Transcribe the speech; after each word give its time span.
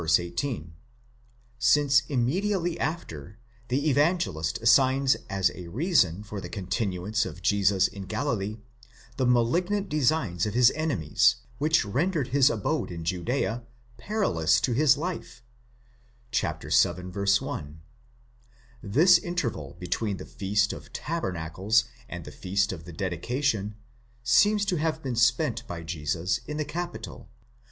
18), 0.03 0.73
since 1.59 2.01
immediately 2.09 2.75
after, 2.79 3.37
the 3.67 3.87
Evangelist 3.87 4.59
assigns 4.59 5.15
as 5.29 5.51
a 5.53 5.67
reason 5.67 6.23
for 6.23 6.41
the 6.41 6.49
continuance 6.49 7.23
of 7.23 7.43
Jesus 7.43 7.87
in 7.87 8.07
Galilee, 8.07 8.57
the 9.17 9.27
malignant 9.27 9.89
designs 9.89 10.47
of 10.47 10.55
his 10.55 10.71
enemies, 10.73 11.35
which 11.59 11.85
rendered 11.85 12.29
his 12.29 12.49
abode 12.49 12.89
in 12.89 13.03
Judea 13.03 13.61
perilous 13.97 14.59
to 14.61 14.73
his 14.73 14.97
life 14.97 15.43
(vii. 16.31 16.49
1). 16.49 17.81
The 18.81 19.19
interval 19.23 19.75
between 19.77 20.17
the 20.17 20.25
Feast 20.25 20.73
of 20.73 20.91
Tabernacles 20.93 21.83
and 22.09 22.25
the 22.25 22.31
Feast 22.31 22.71
of 22.73 22.85
the 22.85 22.91
Dedication 22.93 23.75
seems 24.23 24.65
to 24.65 24.77
have 24.77 25.03
been 25.03 25.15
spent 25.15 25.67
by 25.67 25.83
Jesus 25.83 26.39
in 26.47 26.57
the 26.57 26.65
capital 26.65 27.29